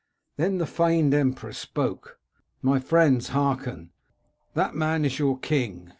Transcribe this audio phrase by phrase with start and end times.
[0.35, 2.17] Then the feigned emperor spoke:—
[2.47, 3.91] * My friends, hearken!
[4.55, 5.89] That man is your king.